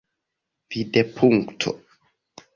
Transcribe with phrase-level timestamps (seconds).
[0.69, 1.71] vidpunkto